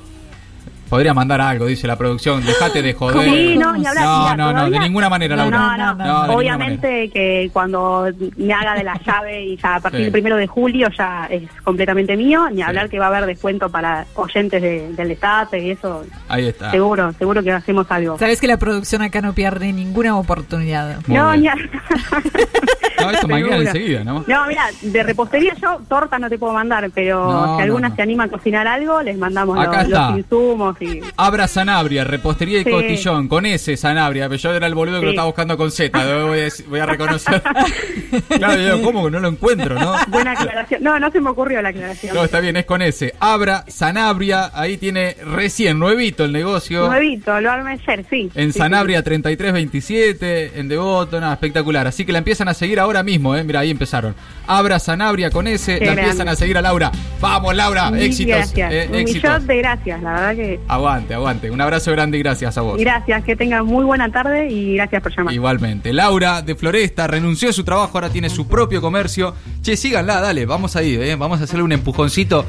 Podría 0.93 1.15
mandar 1.15 1.41
algo, 1.41 1.65
dice 1.65 1.87
la 1.87 1.97
producción, 1.97 2.45
dejate 2.45 2.83
de 2.83 2.93
joder. 2.93 3.25
Sí, 3.25 3.57
no, 3.57 3.73
ni 3.73 3.87
hablar. 3.87 4.05
No, 4.05 4.31
mira, 4.31 4.53
no, 4.53 4.71
de 4.71 4.79
ninguna 4.79 5.09
manera, 5.09 5.37
No, 5.37 5.51
Laura. 5.51 5.77
no, 5.79 5.95
no. 5.95 6.27
No, 6.27 6.35
Obviamente 6.35 7.09
que 7.09 7.49
cuando 7.51 8.09
me 8.37 8.53
haga 8.53 8.75
de 8.75 8.85
la 8.85 9.01
llave 9.03 9.43
y 9.43 9.57
ya 9.57 9.77
a 9.77 9.81
partir 9.81 10.01
Sí. 10.01 10.03
del 10.05 10.13
primero 10.13 10.37
de 10.37 10.47
julio 10.47 10.89
ya 10.95 11.27
es 11.31 11.45
completamente 11.65 12.15
mío, 12.15 12.47
ni 12.53 12.61
hablar 12.61 12.91
que 12.91 12.99
va 12.99 13.07
a 13.07 13.09
haber 13.09 13.25
descuento 13.25 13.71
para 13.71 14.05
oyentes 14.17 14.61
de- 14.61 14.93
del 14.93 15.13
Estate 15.13 15.61
y 15.61 15.71
eso, 15.71 16.05
Ahí 16.29 16.49
está. 16.49 16.71
seguro, 16.71 17.11
seguro 17.19 17.43
que 17.43 17.53
hacemos 17.53 17.87
algo. 17.91 18.19
Sabes 18.19 18.39
que 18.39 18.47
la 18.47 18.59
producción 18.59 19.01
acá 19.01 19.23
no 19.23 19.33
pierde 19.33 19.73
ninguna 19.73 20.19
oportunidad. 20.19 20.99
Muy 21.07 21.17
no, 21.17 21.35
ni 21.35 21.49
a- 21.49 21.55
No, 23.01 23.11
esto 23.11 23.27
mañana 23.27 23.57
enseguida, 23.57 24.05
¿no? 24.05 24.25
No, 24.29 24.47
mira, 24.47 24.65
de 24.81 25.03
repostería 25.03 25.55
yo 25.61 25.81
torta 25.89 26.19
no 26.19 26.29
te 26.29 26.39
puedo 26.39 26.53
mandar, 26.53 26.89
pero 26.95 27.25
No, 27.33 27.57
si 27.57 27.63
alguna 27.63 27.89
no, 27.89 27.93
no. 27.93 27.97
se 27.97 28.03
anima 28.03 28.25
a 28.25 28.29
cocinar 28.29 28.67
algo, 28.69 29.03
les 29.03 29.19
mandamos 29.19 29.59
Acá 29.59 29.83
los, 29.85 29.91
los 29.91 30.19
insumos 30.19 30.77
Abra 31.17 31.49
Sanabria, 31.49 32.05
repostería 32.05 32.61
y 32.61 32.65
Sí. 32.65 32.71
cotillón, 32.71 33.29
con 33.29 33.47
ese 33.47 33.77
Sanabria, 33.77 34.29
yo 34.29 34.53
era 34.55 34.67
el 34.67 34.75
boludo 34.75 35.01
que 35.01 35.07
lo 35.07 35.11
estaba 35.13 35.27
buscando 35.27 35.57
con 35.57 35.71
Z, 35.71 35.99
voy 36.27 36.41
a, 36.41 36.49
voy 36.69 36.81
a 36.81 36.87
reconocer. 36.87 37.43
claro, 38.29 38.61
yo 38.61 38.77
digo, 38.77 38.83
¿cómo 38.87 39.05
que 39.05 39.11
no 39.11 39.21
lo 39.21 39.29
encuentro, 39.29 39.79
no? 39.79 39.95
Buena 40.09 40.33
aclaración. 40.33 40.83
No, 40.83 40.99
no 40.99 41.11
se 41.11 41.21
me 41.21 41.31
ocurrió 41.31 41.61
la 41.63 41.71
aclaración. 41.71 42.15
No, 42.15 42.25
está 42.25 42.41
bien, 42.41 42.57
es 42.57 42.65
con 42.65 42.83
ese. 42.83 43.15
Abra 43.21 43.65
Sanabria, 43.69 44.51
ahí 44.55 44.77
tiene 44.77 45.17
recién, 45.25 45.79
nuevito 45.79 46.25
el 46.25 46.33
negocio. 46.33 46.87
Nuevito, 46.89 47.41
lo 47.41 47.51
armé 47.51 47.73
ayer, 47.73 48.05
sí. 48.09 48.31
En 48.35 48.53
Sanabria 48.53 49.03
3327, 49.03 50.53
en 50.61 50.69
Devoto, 50.69 51.21
nada, 51.21 51.33
espectacular. 51.35 51.87
Así 51.87 52.05
que 52.05 52.13
la 52.13 52.19
empiezan 52.19 52.49
a 52.49 52.55
seguir 52.55 52.81
ahora 52.81 53.03
mismo, 53.03 53.37
¿eh? 53.37 53.45
Mira, 53.45 53.61
ahí 53.61 53.71
empezaron. 53.71 54.15
Abra 54.47 54.79
Sanabria 54.79 55.31
con 55.31 55.47
ese, 55.47 55.79
la 55.79 55.85
grande. 55.87 56.03
empiezan 56.03 56.29
a 56.29 56.37
seguir 56.37 56.59
a 56.59 56.63
Laura. 56.63 56.91
Vamos, 57.21 57.55
Laura. 57.55 57.91
Mil 57.91 58.03
éxitos. 58.03 58.37
Gracias. 58.37 58.73
eh, 58.73 58.87
Un 58.91 58.95
éxitos. 58.97 59.23
millón 59.31 59.47
de 59.47 59.57
gracias, 59.59 60.03
la 60.03 60.13
verdad 60.13 60.37
que... 60.37 60.61
Aguante, 60.75 61.13
aguante. 61.15 61.51
Un 61.51 61.61
abrazo 61.61 61.91
grande 61.93 62.17
y 62.19 62.23
gracias 62.23 62.57
a 62.57 62.63
vos. 62.63 62.79
Gracias, 62.79 63.23
que 63.25 63.37
tengan 63.37 63.67
muy 63.67 63.85
buena 63.85 64.11
tarde 64.11 64.49
y 64.51 64.75
gracias 64.77 65.03
por 65.03 65.15
llamar. 65.15 65.35
Igualmente. 65.35 65.93
Laura 65.93 66.41
de 66.41 66.55
Floresta 66.55 67.07
renunció 67.07 67.51
a 67.51 67.53
su 67.53 67.63
trabajo, 67.63 67.91
ahora 67.99 68.09
tiene 68.09 68.31
su 68.31 68.49
propio 68.49 68.81
comercio. 68.81 69.35
Che, 69.61 69.77
síganla, 69.77 70.21
dale, 70.21 70.47
vamos 70.47 70.75
ahí, 70.77 70.95
¿eh? 70.95 71.15
vamos 71.17 71.41
a 71.41 71.45
hacerle 71.45 71.63
un 71.65 71.73
empujoncito. 71.73 72.47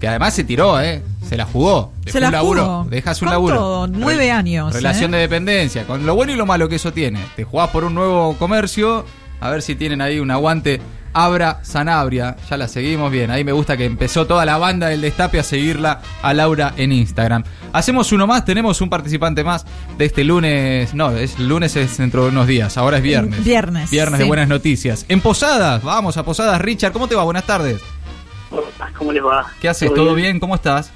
Que 0.00 0.06
además 0.06 0.34
se 0.34 0.44
tiró, 0.44 0.80
¿eh? 0.80 1.02
Se 1.28 1.36
la 1.36 1.46
jugó. 1.46 1.92
Dejó 2.04 2.12
Se 2.12 2.20
la 2.20 2.28
un 2.28 2.32
laburo. 2.32 2.64
jugó. 2.64 2.84
Dejas 2.90 3.22
un 3.22 3.30
laburo. 3.30 3.56
todo, 3.56 3.86
nueve 3.88 4.30
años, 4.30 4.72
Relación 4.72 5.12
¿eh? 5.12 5.16
de 5.16 5.22
dependencia, 5.22 5.84
con 5.84 6.06
lo 6.06 6.14
bueno 6.14 6.32
y 6.32 6.36
lo 6.36 6.46
malo 6.46 6.68
que 6.68 6.76
eso 6.76 6.92
tiene. 6.92 7.20
Te 7.34 7.44
jugás 7.44 7.70
por 7.70 7.84
un 7.84 7.94
nuevo 7.94 8.36
comercio, 8.38 9.04
a 9.40 9.50
ver 9.50 9.62
si 9.62 9.74
tienen 9.74 10.00
ahí 10.00 10.20
un 10.20 10.30
aguante. 10.30 10.80
Abra 11.14 11.60
Sanabria, 11.62 12.36
ya 12.50 12.56
la 12.56 12.66
seguimos 12.66 13.10
bien. 13.10 13.30
Ahí 13.30 13.44
me 13.44 13.52
gusta 13.52 13.76
que 13.76 13.84
empezó 13.84 14.26
toda 14.26 14.44
la 14.44 14.58
banda 14.58 14.88
del 14.88 15.00
Destape 15.00 15.38
a 15.38 15.44
seguirla 15.44 16.00
a 16.22 16.34
Laura 16.34 16.74
en 16.76 16.90
Instagram. 16.90 17.44
Hacemos 17.72 18.10
uno 18.10 18.26
más, 18.26 18.44
tenemos 18.44 18.80
un 18.80 18.90
participante 18.90 19.44
más 19.44 19.64
de 19.96 20.04
este 20.04 20.24
lunes. 20.24 20.92
No, 20.92 21.12
es 21.12 21.38
lunes 21.38 21.76
es 21.76 21.96
dentro 21.98 22.24
de 22.24 22.30
unos 22.30 22.48
días, 22.48 22.76
ahora 22.76 22.96
es 22.96 23.02
viernes. 23.04 23.44
Viernes, 23.44 23.90
Viernes 23.90 24.18
de 24.18 24.24
buenas 24.24 24.48
noticias. 24.48 25.06
En 25.08 25.20
Posadas, 25.20 25.82
vamos 25.84 26.16
a 26.16 26.24
Posadas. 26.24 26.60
Richard, 26.60 26.92
¿cómo 26.92 27.06
te 27.06 27.14
va? 27.14 27.22
Buenas 27.22 27.44
tardes. 27.44 27.80
¿Cómo 28.98 29.12
les 29.12 29.24
va? 29.24 29.46
¿Qué 29.60 29.68
haces? 29.68 29.94
¿Todo 29.94 30.14
bien? 30.14 30.40
¿Cómo 30.40 30.54
estás? 30.54 30.90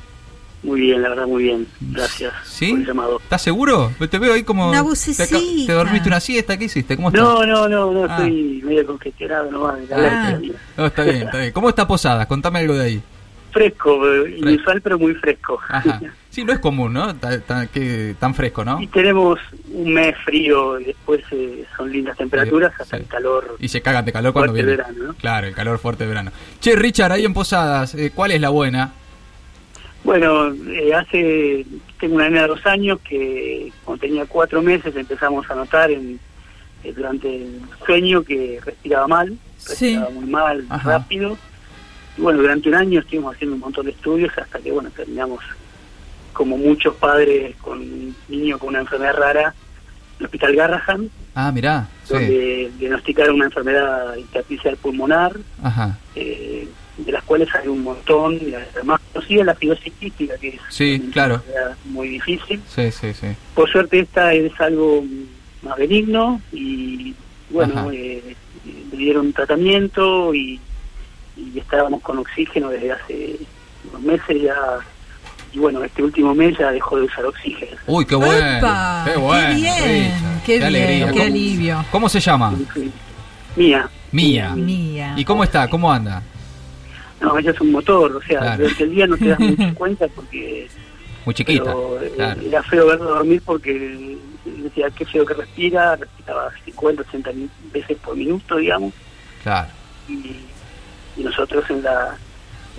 Muy 0.62 0.80
bien, 0.80 1.00
la 1.02 1.10
verdad, 1.10 1.26
muy 1.26 1.44
bien. 1.44 1.66
Gracias 1.80 2.32
¿Sí? 2.44 2.70
por 2.70 2.80
el 2.80 2.86
llamado. 2.86 3.18
¿Estás 3.22 3.42
seguro? 3.42 3.92
Te 4.10 4.18
veo 4.18 4.32
ahí 4.34 4.42
como. 4.42 4.70
Una 4.70 4.82
te, 4.82 5.66
¿Te 5.66 5.72
dormiste 5.72 6.08
una 6.08 6.18
siesta? 6.20 6.56
¿Qué 6.56 6.64
hiciste? 6.64 6.96
¿Cómo 6.96 7.08
estás? 7.08 7.22
No, 7.22 7.46
no, 7.46 7.68
no, 7.68 7.92
no, 7.92 8.04
Ah. 8.04 8.16
estoy 8.16 8.60
medio 8.64 8.84
congestionado 8.86 9.50
nomás. 9.52 9.78
Ah. 9.94 10.38
No, 10.76 10.86
está 10.86 11.04
bien, 11.04 11.22
está 11.22 11.38
bien. 11.38 11.52
¿Cómo 11.52 11.68
está 11.68 11.86
Posadas? 11.86 12.26
Contame 12.26 12.58
algo 12.58 12.74
de 12.74 12.84
ahí. 12.84 13.02
Fresco, 13.52 14.06
eh, 14.12 14.36
inusual, 14.38 14.80
pero 14.82 14.98
muy 14.98 15.14
fresco. 15.14 15.58
Ajá. 15.68 16.00
Sí, 16.30 16.44
no 16.44 16.52
es 16.52 16.58
común, 16.60 16.92
¿no? 16.92 17.16
Ta- 17.16 17.40
ta- 17.40 17.66
que- 17.66 18.14
tan 18.20 18.32
fresco, 18.32 18.64
¿no? 18.64 18.80
Y 18.80 18.86
tenemos 18.88 19.40
un 19.72 19.92
mes 19.92 20.14
frío 20.24 20.78
y 20.78 20.84
después 20.84 21.20
eh, 21.32 21.64
son 21.76 21.90
lindas 21.90 22.16
temperaturas 22.16 22.70
hasta 22.78 22.96
Sí. 22.96 23.02
el 23.02 23.08
calor. 23.08 23.56
Y 23.58 23.66
se 23.68 23.80
cagan 23.80 24.04
de 24.04 24.12
calor 24.12 24.32
cuando 24.34 24.52
Fuerte 24.52 24.66
viene. 24.66 24.76
verano, 24.82 25.04
¿no? 25.08 25.14
Claro, 25.14 25.46
el 25.48 25.54
calor 25.54 25.78
fuerte 25.78 26.04
de 26.04 26.08
verano. 26.10 26.30
Che, 26.60 26.76
Richard, 26.76 27.10
ahí 27.12 27.24
en 27.24 27.32
Posadas, 27.34 27.94
eh, 27.96 28.12
¿cuál 28.14 28.30
es 28.32 28.40
la 28.40 28.50
buena? 28.50 28.92
Bueno, 30.04 30.52
eh, 30.70 30.94
hace, 30.94 31.66
tengo 32.00 32.14
una 32.16 32.28
nena 32.28 32.42
de 32.42 32.48
dos 32.48 32.64
años 32.66 32.98
que 33.00 33.72
cuando 33.84 34.00
tenía 34.00 34.24
cuatro 34.26 34.62
meses 34.62 34.94
empezamos 34.96 35.48
a 35.50 35.54
notar 35.54 35.90
en, 35.90 36.18
eh, 36.84 36.92
durante 36.96 37.34
el 37.36 37.60
sueño 37.84 38.22
que 38.22 38.60
respiraba 38.64 39.06
mal, 39.08 39.36
Sí. 39.58 39.70
respiraba 39.96 40.10
muy 40.10 40.26
mal, 40.30 40.64
Ajá. 40.70 40.90
rápido. 40.98 41.36
Y 42.16 42.20
bueno, 42.22 42.40
durante 42.40 42.68
un 42.68 42.74
año 42.76 43.00
estuvimos 43.00 43.34
haciendo 43.34 43.54
un 43.56 43.60
montón 43.60 43.86
de 43.86 43.92
estudios 43.92 44.32
hasta 44.38 44.58
que, 44.60 44.70
bueno, 44.72 44.90
terminamos 44.90 45.40
como 46.32 46.56
muchos 46.56 46.94
padres 46.94 47.56
con 47.56 47.78
un 47.80 48.14
niño 48.28 48.58
con 48.58 48.70
una 48.70 48.80
enfermedad 48.80 49.16
rara, 49.16 49.54
el 50.20 50.26
Hospital 50.26 50.54
Garrahan, 50.54 51.10
Ah, 51.34 51.52
mirá. 51.52 51.88
Sí. 52.04 52.14
donde 52.14 52.70
diagnosticaron 52.78 53.34
una 53.36 53.44
enfermedad 53.46 54.16
intersticial 54.16 54.76
pulmonar, 54.76 55.36
Ajá. 55.62 55.98
eh, 56.14 56.68
de 56.98 57.12
las 57.12 57.22
cuales 57.24 57.48
hay 57.54 57.68
un 57.68 57.82
montón, 57.84 58.34
y 58.34 58.50
la 58.50 58.60
más 58.84 59.00
conocida 59.12 59.44
la 59.44 59.54
fibrosis 59.54 59.92
quística, 59.94 60.36
que 60.36 60.48
es 60.48 60.60
Sí, 60.68 61.08
claro. 61.12 61.42
muy 61.86 62.08
difícil. 62.08 62.60
Sí, 62.68 62.90
sí, 62.90 63.14
sí. 63.14 63.28
Por 63.54 63.70
suerte 63.70 64.00
esta 64.00 64.32
es 64.34 64.52
algo 64.60 65.04
más 65.62 65.76
benigno 65.78 66.40
y 66.52 67.14
bueno, 67.50 67.90
eh, 67.92 68.34
le 68.92 68.96
dieron 68.96 69.32
tratamiento 69.32 70.34
y, 70.34 70.60
y 71.36 71.58
estábamos 71.58 72.02
con 72.02 72.18
oxígeno 72.18 72.68
desde 72.70 72.92
hace 72.92 73.36
unos 73.90 74.02
meses 74.02 74.42
ya 74.42 74.54
y 75.52 75.58
bueno, 75.58 75.82
este 75.82 76.02
último 76.02 76.34
mes 76.34 76.58
ya 76.58 76.70
dejó 76.72 76.96
de 76.98 77.04
usar 77.04 77.24
oxígeno. 77.24 77.76
Uy, 77.86 78.04
qué 78.04 78.16
bueno. 78.16 78.68
Qué 79.06 79.12
¡Qué 79.12 79.18
bueno. 79.18 79.54
bien! 79.54 79.74
Richard. 80.12 80.42
¡Qué 80.44 80.52
bien! 80.52 80.64
alegría. 80.64 81.06
¡Qué 81.06 81.12
¿Cómo- 81.12 81.22
alivio! 81.24 81.84
¿Cómo 81.90 82.08
se 82.08 82.20
llama? 82.20 82.54
Mía. 83.56 83.88
Mía. 84.12 84.54
Mía. 84.54 85.14
¿Y 85.16 85.24
cómo 85.24 85.42
está? 85.44 85.68
¿Cómo 85.68 85.90
anda? 85.92 86.22
No, 87.20 87.36
ella 87.38 87.50
es 87.50 87.60
un 87.60 87.72
motor, 87.72 88.14
o 88.16 88.22
sea, 88.22 88.38
Claro. 88.40 88.62
durante 88.62 88.84
el 88.84 88.90
día 88.90 89.06
no 89.06 89.16
te 89.16 89.28
das 89.28 89.40
mucha 89.40 89.74
cuenta 89.74 90.06
porque 90.08 90.68
Muy 91.24 91.34
chiquita. 91.34 91.64
pero, 91.64 92.00
eh, 92.02 92.12
Claro. 92.14 92.40
era 92.42 92.62
feo 92.62 92.86
verlo 92.86 93.04
dormir 93.06 93.42
porque 93.44 94.16
decía 94.44 94.88
qué 94.90 95.04
feo 95.04 95.26
que 95.26 95.34
respira, 95.34 95.96
respiraba 95.96 96.50
50, 96.64 97.02
80 97.02 97.32
mil 97.32 97.50
veces 97.72 97.96
por 97.98 98.16
minuto, 98.16 98.56
digamos. 98.56 98.92
Claro. 99.42 99.68
y, 100.08 100.36
y 101.16 101.22
nosotros 101.24 101.68
en 101.70 101.82
la 101.82 102.16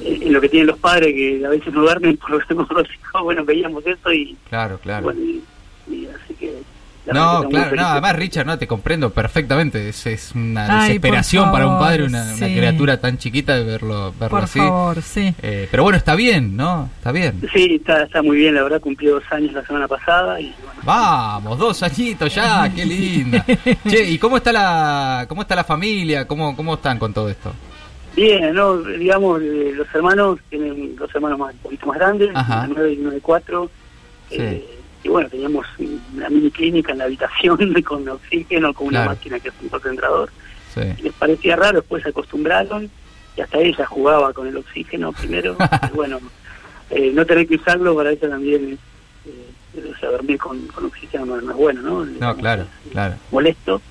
en 0.02 0.32
lo 0.32 0.40
que 0.40 0.48
tienen 0.48 0.68
los 0.68 0.80
padres 0.80 1.14
que 1.14 1.46
a 1.46 1.50
veces 1.50 1.74
no 1.74 1.82
duermen 1.82 2.16
por 2.18 2.30
lo 2.32 2.40
que 2.40 2.46
tenemos 2.46 2.72
los 2.72 2.88
hijos 2.88 3.22
bueno 3.24 3.44
veíamos 3.44 3.86
eso 3.86 4.14
y 4.14 4.38
Claro, 4.48 4.80
claro. 4.80 5.04
bueno 5.04 5.20
y, 5.22 5.44
y 5.92 6.08
así 6.08 6.34
que 6.36 6.54
No, 7.14 7.50
claro, 7.50 7.76
no, 7.76 7.88
además 7.88 8.16
Richard, 8.16 8.46
no, 8.46 8.58
te 8.58 8.68
comprendo 8.68 9.10
perfectamente. 9.12 9.90
Es, 9.90 10.06
es 10.06 10.32
una 10.36 10.82
Ay, 10.82 10.88
desesperación 10.90 11.52
para 11.52 11.68
un 11.68 11.80
padre, 11.80 12.04
una, 12.06 12.24
una 12.24 12.48
sí. 12.48 12.56
criatura 12.56 13.00
tan 13.00 13.18
chiquita 13.18 13.56
de 13.56 13.64
verlo, 13.64 14.14
verlo 14.20 14.30
Por 14.30 14.44
así. 14.44 14.60
favor, 14.60 15.02
sí. 15.02 15.34
Eh, 15.42 15.68
pero 15.72 15.84
bueno, 15.84 15.98
está 15.98 16.16
bien, 16.16 16.56
¿no? 16.58 16.90
Está 16.98 17.12
bien. 17.12 17.42
sí 17.54 17.76
está, 17.76 18.04
está 18.04 18.22
muy 18.22 18.38
bien 18.38 18.56
la 18.56 18.64
verdad 18.64 18.82
cumplió 18.82 19.16
dos 19.16 19.24
años 19.32 19.54
la 19.54 19.66
semana 19.66 19.88
pasada 19.88 20.40
y 20.40 20.54
bueno 20.64 20.82
Vamos, 20.84 21.58
dos 21.58 21.84
añitos 21.84 22.34
ya, 22.34 22.72
qué 22.74 22.86
linda. 22.86 23.46
Che, 23.88 24.04
¿y 24.10 24.18
cómo 24.18 24.38
está 24.38 24.52
la, 24.52 25.26
cómo 25.28 25.42
está 25.42 25.56
la 25.56 25.64
familia? 25.64 26.28
¿Cómo, 26.28 26.56
cómo 26.56 26.76
están 26.76 27.00
con 27.00 27.14
todo 27.14 27.30
esto? 27.30 27.54
bien 28.16 28.54
no 28.54 28.78
digamos 28.78 29.40
eh, 29.42 29.72
los 29.76 29.88
hermanos 29.94 30.40
tienen 30.50 30.96
dos 30.96 31.10
hermanos 31.14 31.40
más 31.40 31.54
un 31.54 31.60
poquito 31.60 31.86
más 31.86 31.98
grandes 32.00 32.30
Ajá. 32.34 32.68
nueve 32.68 32.94
y 32.94 32.98
uno 33.00 33.12
de 33.12 33.22
cuatro 33.22 33.70
eh, 34.32 34.79
y 35.04 35.08
bueno 35.10 35.30
teníamos 35.30 35.66
una 36.14 36.30
mini 36.30 36.52
clínica 36.52 36.92
en 36.92 36.98
la 37.00 37.04
habitación 37.06 37.58
con 37.86 38.08
oxígeno 38.10 38.74
con 38.74 38.88
una 38.88 39.00
Claro. 39.00 39.10
máquina 39.12 39.40
que 39.40 39.50
es 39.50 39.54
un 39.62 39.70
concentrador 39.70 40.30
Sí. 40.74 40.82
les 41.02 41.14
parecía 41.14 41.56
raro, 41.56 41.80
después 41.80 42.04
se 42.04 42.10
acostumbraron 42.10 42.90
y 43.36 43.42
hasta 43.42 43.58
ella 43.58 43.86
jugaba 43.88 44.32
con 44.34 44.46
el 44.48 44.56
oxígeno 44.58 45.12
primero. 45.14 45.56
y 45.92 45.96
bueno, 45.96 46.20
eh, 46.92 47.12
no 47.14 47.26
tener 47.26 47.48
que 47.48 47.56
usarlo 47.56 47.96
para 47.96 48.12
ella 48.12 48.30
también 48.30 48.74
es, 48.74 49.80
eh, 49.84 49.92
o 49.96 50.00
sea, 50.00 50.12
dormir 50.12 50.38
con, 50.38 50.60
con 50.68 50.86
oxígeno 50.86 51.26
no, 51.26 51.42
no 51.42 51.52
es 51.52 51.58
bueno, 51.58 51.82
¿no? 51.82 52.06
No, 52.06 52.36
claro, 52.38 52.66
claro. 52.92 53.16
Molesto. 53.32 53.82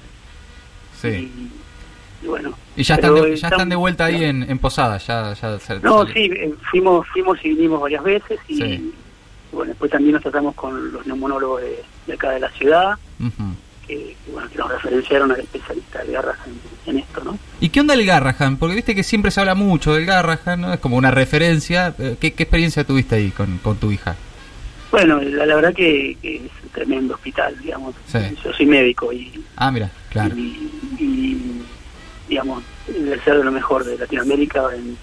Sí. 1.00 1.08
Y, 1.08 2.24
y 2.24 2.28
bueno. 2.28 2.54
Y 2.76 2.82
ya 2.84 2.94
están 2.94 3.14
de, 3.16 3.36
ya 3.36 3.48
están 3.48 3.68
de 3.68 3.76
vuelta 3.76 4.04
ahí 4.06 4.22
en, 4.24 4.48
en 4.48 4.58
Posada, 4.60 4.98
ya, 4.98 5.32
ya 5.34 5.58
se- 5.58 5.80
No, 5.80 6.02
sale- 6.04 6.12
sí, 6.14 6.30
eh, 6.32 6.54
fuimos, 6.70 7.06
fuimos 7.08 7.38
y 7.44 7.48
vinimos 7.50 7.80
varias 7.80 8.04
veces 8.04 8.38
y, 8.48 8.56
Sí. 8.56 8.94
Y 9.52 9.56
bueno, 9.56 9.70
después 9.70 9.90
también 9.90 10.14
nos 10.14 10.22
tratamos 10.22 10.54
con 10.54 10.92
los 10.92 11.06
neumonólogos 11.06 11.62
de, 11.62 11.82
de 12.06 12.12
acá 12.12 12.30
de 12.30 12.40
la 12.40 12.50
ciudad, 12.50 12.98
que, 13.86 14.16
que, 14.24 14.32
bueno, 14.32 14.48
que 14.50 14.58
nos 14.58 14.70
referenciaron 14.70 15.32
al 15.32 15.40
especialista 15.40 16.04
de 16.04 16.12
garras 16.12 16.36
en, 16.86 16.98
esto, 16.98 17.22
¿no? 17.24 17.38
¿Y 17.60 17.68
qué 17.68 17.80
onda 17.80 17.94
el 17.94 18.06
Garrahan? 18.06 18.56
Porque 18.56 18.74
viste 18.74 18.94
que 18.94 19.02
siempre 19.02 19.30
se 19.30 19.40
habla 19.40 19.54
mucho 19.54 19.94
del 19.94 20.06
Garrahan, 20.06 20.60
¿no? 20.60 20.72
Es 20.72 20.80
como 20.80 20.96
una 20.96 21.10
referencia. 21.10 21.94
Eh, 21.98 22.16
¿Qué, 22.20 22.32
qué 22.32 22.44
experiencia 22.44 22.84
tuviste 22.84 23.16
ahí 23.16 23.30
con, 23.30 23.58
con 23.58 23.76
tu 23.76 23.90
hija? 23.92 24.16
Bueno, 24.90 25.20
la, 25.20 25.44
la 25.44 25.54
verdad 25.56 25.74
que, 25.74 26.16
que 26.22 26.36
es 26.36 26.42
un 26.64 26.70
tremendo 26.70 27.14
hospital, 27.14 27.54
digamos. 27.62 27.94
Sí. 28.06 28.18
Yo 28.42 28.52
soy 28.54 28.64
médico 28.66 29.12
y, 29.12 29.44
Ah, 29.56 29.70
mira, 29.70 29.90
claro. 30.10 30.34
y, 30.34 30.70
y, 30.98 31.62
digamos, 32.28 32.62
debe 32.86 33.20
ser 33.22 33.36
de 33.38 33.44
lo 33.44 33.52
mejor 33.52 33.84
de 33.84 33.98
Latinoamérica 33.98 34.62
en, 34.74 34.96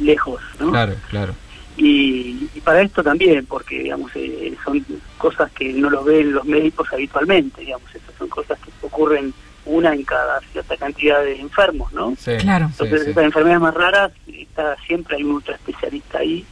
lejos, 0.00 0.40
¿no? 0.60 0.70
Claro, 0.70 0.94
claro. 1.10 1.34
Y, 1.76 2.48
y 2.54 2.60
para 2.60 2.80
esto 2.82 3.02
también, 3.02 3.44
porque, 3.46 3.80
digamos, 3.82 4.10
eh, 4.14 4.54
son 4.64 4.84
cosas 5.18 5.50
que 5.52 5.72
no 5.74 5.90
lo 5.90 6.04
ven 6.04 6.32
los 6.32 6.44
médicos 6.44 6.88
habitualmente, 6.92 7.60
digamos, 7.60 7.94
esas 7.94 8.14
son 8.18 8.28
cosas 8.28 8.58
que 8.60 8.70
ocurren 8.86 9.34
una 9.66 9.92
en 9.92 10.04
cada 10.04 10.40
cierta 10.52 10.76
cantidad 10.76 11.20
de 11.22 11.40
enfermos, 11.40 11.92
¿no? 11.92 12.14
Sí, 12.18 12.36
Claro. 12.38 12.68
sí, 12.68 12.74
Entonces, 12.84 13.02
sí. 13.02 13.08
estas 13.10 13.24
enfermedades 13.24 13.60
más 13.62 13.74
raras, 13.74 14.12
está, 14.26 14.76
siempre 14.86 15.16
hay 15.16 15.24
un 15.24 15.32
ultra 15.32 15.54
especialista 15.56 16.18
ahí 16.18 16.46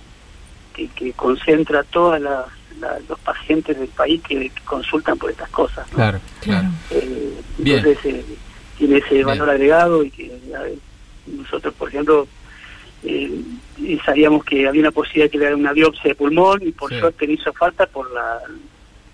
que, 0.75 0.89
que 0.89 1.13
concentra 1.13 1.81
a 1.81 1.85
todos 1.85 2.21
los 2.21 3.19
pacientes 3.21 3.79
del 3.79 3.89
país 3.89 4.21
que, 4.27 4.51
que 4.51 4.61
consultan 4.65 5.17
por 5.17 5.31
estas 5.31 5.49
cosas. 5.51 5.87
¿no? 5.93 5.97
Claro, 5.97 6.21
claro. 6.41 6.69
Eh, 6.91 7.41
entonces, 7.61 7.99
eh, 8.05 8.25
tiene 8.77 8.99
ese 8.99 9.15
Bien. 9.15 9.27
valor 9.27 9.49
agregado 9.51 10.03
y 10.03 10.11
que 10.11 10.31
nosotros, 11.29 11.73
por 11.75 11.89
ejemplo, 11.89 12.27
eh, 13.05 13.31
y 13.79 13.99
sabíamos 13.99 14.45
que 14.45 14.67
había 14.69 14.81
una 14.83 14.91
posibilidad 14.91 15.27
de 15.27 15.31
que 15.31 15.39
le 15.39 15.47
hagan 15.49 15.61
una 15.61 15.73
biopsia 15.73 16.09
de 16.11 16.15
pulmón 16.15 16.61
y 16.63 16.73
por 16.73 16.91
Sí. 16.93 16.99
suerte 17.01 17.27
no 17.27 17.33
hizo 17.35 17.53
falta 17.53 17.87
por 17.87 18.11
la 18.13 18.39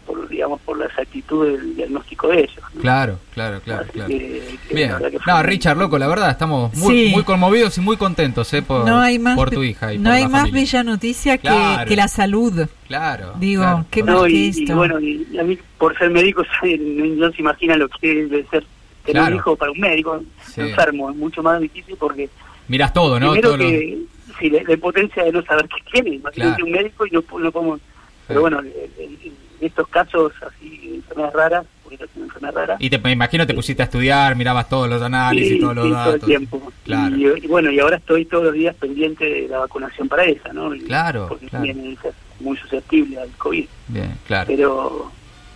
por 0.07 0.29
digamos 0.29 0.61
por 0.63 0.77
la 0.79 0.87
exactitud 0.87 1.47
del 1.47 1.77
diagnóstico 1.77 2.29
de 2.29 2.41
ellos 2.41 2.65
¿no? 2.75 2.81
Claro, 2.81 3.19
claro, 3.33 3.61
claro, 3.61 3.83
Así 3.83 3.93
claro. 3.93 4.09
que- 4.09 4.59
que 4.69 4.75
Bien. 4.75 4.93
que 4.99 5.19
No, 5.27 5.43
Richard, 5.43 5.77
loco, 5.77 5.99
la 5.99 6.09
verdad, 6.09 6.31
estamos 6.31 6.75
muy, 6.75 7.07
Sí. 7.07 7.13
muy 7.13 7.23
conmovidos 7.23 7.77
y 7.79 7.81
muy 7.81 7.97
contentos, 7.97 8.53
¿eh? 8.55 8.63
Por, 8.63 8.87
no 8.87 8.99
hay 9.01 9.19
más, 9.21 9.37
por 9.37 9.51
tu 9.51 9.63
hija 9.63 9.93
y 9.95 9.99
no 9.99 10.05
por 10.05 10.13
hay 10.13 10.23
la 10.23 10.29
más 10.29 10.41
familia. 10.43 10.61
bella 10.63 10.83
noticia 10.85 11.37
que, 11.39 11.43
Claro. 11.49 11.89
que 11.89 11.97
la 11.97 12.09
salud. 12.09 12.67
Claro. 12.89 13.35
Digo, 13.39 13.63
claro. 13.63 13.85
qué 13.91 14.03
No, 14.03 14.15
más 14.15 14.25
que 14.25 14.31
y, 14.33 14.49
esto. 14.49 14.63
y 14.63 14.75
bueno, 14.75 15.01
y, 15.01 15.27
y 15.31 15.39
a 15.39 15.45
mí 15.45 15.59
por 15.79 15.97
ser 15.97 16.11
médico 16.11 16.43
no, 16.81 17.07
no 17.27 17.33
se 17.33 17.41
imagina 17.43 17.77
lo 17.77 17.89
que 17.89 18.09
debe 18.27 18.45
ser 18.51 18.65
tener 19.05 19.23
Claro. 19.23 19.29
un 19.29 19.37
hijo 19.37 19.57
para 19.57 19.71
un 19.71 19.79
médico 19.81 20.21
Sí. 20.47 20.61
enfermo, 20.63 21.11
es 21.11 21.17
mucho 21.17 21.43
más 21.43 21.61
difícil 21.61 21.95
porque 21.99 22.29
Mirás 22.71 22.93
todo, 22.93 23.19
¿no? 23.19 23.33
primero 23.33 23.49
Todo 23.49 23.57
lo- 23.59 23.65
que 23.65 23.99
sí, 24.39 24.49
la, 24.49 24.63
la 24.63 24.73
impotencia 24.75 25.25
de 25.25 25.33
no 25.33 25.43
saber 25.43 25.67
qué 25.69 25.91
tiene, 25.93 26.17
imagínate 26.17 26.51
Claro. 26.57 26.65
un 26.65 26.71
médico 26.73 27.05
y 27.07 27.11
no, 27.11 27.25
no 27.39 27.51
podemos, 27.53 27.81
pero 28.29 28.41
bueno, 28.43 28.61
en, 28.61 29.41
estos 29.61 29.89
casos 29.89 30.33
así, 30.41 30.93
enfermedades 30.95 31.35
raras, 31.35 31.67
porque 31.83 31.97
es 31.97 32.11
una 32.17 32.25
enfermedad 32.27 32.55
rara, 32.55 32.77
Y 32.79 32.89
te, 32.89 32.99
me 32.99 33.11
imagino 33.13 33.47
te 33.47 33.53
pusiste 33.55 33.83
a 33.83 33.87
estudiar, 33.87 34.35
mirabas 34.37 34.69
todos 34.69 34.89
los 34.89 35.03
análisis, 35.03 35.55
Sí, 35.55 35.61
todos 35.61 35.75
los 35.75 35.85
sí, 35.85 35.91
datos. 35.91 36.05
todo 36.05 36.15
el 36.15 36.21
tiempo. 36.39 36.73
Claro. 36.85 37.17
Y, 37.17 37.45
y 37.45 37.47
bueno, 37.49 37.71
y 37.71 37.79
ahora 37.81 37.97
estoy 37.97 38.25
todos 38.25 38.45
los 38.45 38.55
días 38.55 38.75
pendiente 38.77 39.25
de 39.25 39.49
la 39.49 39.59
vacunación 39.59 40.09
para 40.09 40.25
esa, 40.25 40.53
¿no? 40.55 40.75
Y- 40.75 40.81
Claro, 40.83 41.27
Porque 41.29 41.49
claro. 41.49 41.67
también 41.67 41.99
es 42.03 42.15
muy 42.41 42.57
susceptible 42.57 43.19
al 43.21 43.29
COVID. 43.33 43.67
Bien, 43.89 44.15
claro. 44.27 44.47
Pero, 44.47 45.13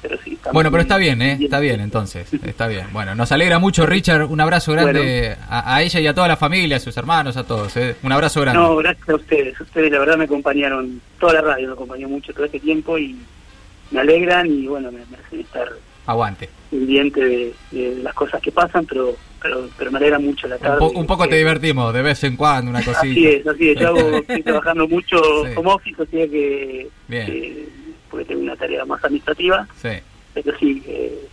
pero 0.07 0.19
sí. 0.23 0.39
Bueno, 0.53 0.71
pero 0.71 0.83
está 0.83 0.99
bien, 0.99 1.23
¿eh? 1.23 1.39
Está 1.41 1.59
bien, 1.59 1.81
entonces. 1.81 2.33
Está 2.45 2.67
bien. 2.69 2.87
Bueno, 2.93 3.15
nos 3.15 3.33
alegra 3.33 3.59
mucho, 3.59 3.87
Richard. 3.87 4.25
Un 4.31 4.41
abrazo 4.41 4.73
grande 4.73 5.37
a, 5.49 5.75
a 5.75 5.83
ella 5.83 6.01
y 6.01 6.07
a 6.07 6.15
toda 6.15 6.29
la 6.29 6.37
familia, 6.37 6.77
a 6.77 6.81
sus 6.81 6.95
hermanos, 6.99 7.37
a 7.39 7.45
todos. 7.45 7.75
¿eh? 7.79 7.97
Un 8.03 8.13
abrazo 8.13 8.43
grande. 8.43 8.61
No, 8.61 8.77
gracias 8.77 9.09
a 9.09 9.15
ustedes. 9.15 9.59
Ustedes, 9.61 9.91
la 9.91 9.99
verdad, 9.99 10.17
me 10.19 10.25
acompañaron, 10.25 11.01
toda 11.19 11.33
la 11.35 11.41
radio 11.41 11.69
me 11.69 11.73
acompañó 11.73 12.09
mucho 12.09 12.33
todo 12.35 12.45
este 12.45 12.61
tiempo 12.61 12.99
y 12.99 13.17
me 13.91 14.01
alegran 14.01 14.47
y, 14.47 14.67
bueno, 14.67 14.93
me, 14.93 14.99
me 15.07 15.17
hacen 15.25 15.41
estar 15.41 15.69
Aguante. 16.07 16.51
pendiente 16.71 17.25
de, 17.25 17.55
de 17.73 17.97
las 18.03 18.13
cosas 18.15 18.41
que 18.43 18.53
pasan, 18.53 18.85
pero 18.87 19.17
pero, 19.41 19.69
pero 19.77 19.91
me 19.91 19.99
alegra 19.99 20.19
mucho 20.19 20.49
la 20.49 20.57
Un, 20.57 20.63
tarde. 20.63 20.79
po- 20.79 20.93
un 20.99 21.07
poco 21.07 21.29
te 21.29 21.35
Eh, 21.35 21.39
divertimos, 21.41 21.93
de 21.93 22.01
vez 22.01 22.25
en 22.25 22.35
cuando, 22.35 22.71
una 22.71 22.79
cosita. 22.83 23.01
Así 23.01 23.27
es, 23.27 23.47
así 23.47 23.71
es. 23.71 23.79
Yo 23.79 23.89
hago- 23.89 24.17
estoy 24.21 24.43
trabajando 24.43 24.89
mucho 24.89 25.19
Sí. 25.47 25.55
como 25.55 25.75
office, 25.75 26.03
así 26.03 26.11
que, 26.31 26.89
Bien. 27.09 27.27
que- 27.27 27.69
porque 28.15 28.25
tengo 28.27 28.43
una 28.43 28.57
tarea 28.57 28.85
más 28.85 29.03
administrativa, 29.05 29.67
Sí. 29.81 29.91
pero 30.33 30.57
sí, 30.59 30.83
eh, 30.87 31.29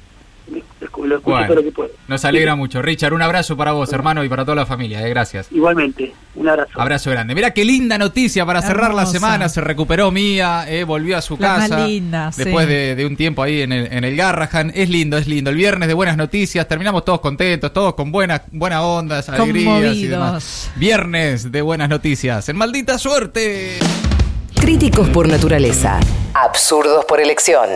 lo 0.50 0.58
escu- 0.88 1.06
lo 1.06 1.16
escucho 1.18 1.32
Bueno. 1.32 1.48
todo 1.48 1.56
lo 1.56 1.64
que 1.64 1.72
puedo. 1.72 1.90
Nos 2.10 2.26
alegra 2.26 2.56
mucho. 2.56 2.82
Richard, 2.82 3.14
un 3.14 3.22
abrazo 3.22 3.56
para 3.56 3.72
vos, 3.72 3.94
hermano, 3.94 4.22
y 4.24 4.28
para 4.28 4.44
toda 4.44 4.56
la 4.56 4.66
familia. 4.66 5.06
¿eh? 5.06 5.10
Gracias. 5.10 5.48
Igualmente, 5.52 6.14
un 6.36 6.50
abrazo. 6.50 6.72
Abrazo 6.82 7.10
grande. 7.12 7.34
Mira 7.36 7.52
qué 7.52 7.64
linda 7.64 7.98
noticia 7.98 8.46
para 8.46 8.62
cerrar 8.62 8.94
la 8.94 9.06
semana. 9.06 9.48
Se 9.48 9.62
recuperó 9.62 10.12
Mía, 10.12 10.66
eh, 10.68 10.84
volvió 10.84 11.16
a 11.16 11.22
su 11.22 11.38
La 11.40 11.54
más 11.58 11.70
casa. 11.70 11.88
linda, 11.88 12.32
sí. 12.34 12.44
después 12.44 12.68
de, 12.68 12.96
de 12.96 13.06
un 13.06 13.16
tiempo 13.16 13.44
ahí 13.44 13.62
en 13.62 13.72
el, 13.72 13.94
en 13.94 14.04
el 14.04 14.16
Garrahan. 14.18 14.72
Es 14.76 14.90
lindo, 14.90 15.18
es 15.18 15.28
lindo. 15.28 15.52
El 15.52 15.56
viernes 15.56 15.88
de 15.88 15.94
buenas 15.94 16.18
noticias. 16.18 16.68
Terminamos 16.68 17.06
todos 17.06 17.22
contentos, 17.22 17.72
todos 17.72 17.94
con 17.94 18.12
buenas 18.12 18.42
buena 18.52 18.82
ondas, 18.82 19.30
alegrías 19.30 19.96
y 19.96 20.08
demás. 20.08 20.70
Viernes 20.76 21.50
de 21.52 21.62
buenas 21.62 21.88
noticias. 21.88 22.50
En 22.50 22.58
maldita 22.58 22.98
suerte. 22.98 23.78
Críticos 24.62 25.10
por 25.10 25.27
naturaleza. 25.27 26.00
Absurdos 26.36 27.03
por 27.06 27.20
elección. 27.20 27.68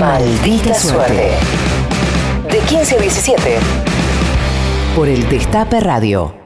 Maldita 0.00 0.72
suerte. 0.72 1.32
De 2.50 2.58
15 2.60 2.96
a 2.96 2.98
17. 2.98 3.58
Por 4.96 5.08
el 5.08 5.28
Destape 5.28 5.80
Radio. 5.80 6.41